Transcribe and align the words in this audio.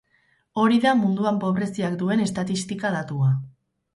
Hori 0.61 0.79
da 0.85 0.93
munduan 1.01 1.37
pobreziak 1.43 1.99
duen 2.01 2.25
estatistika 2.25 2.93
datua. 2.99 3.29